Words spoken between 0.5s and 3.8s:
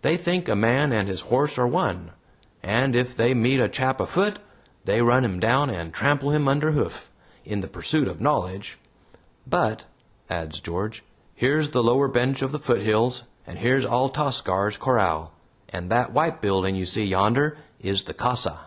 man and his horse are one, and if they meet a